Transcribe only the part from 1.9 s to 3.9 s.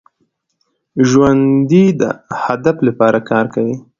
د هدف لپاره کار کوي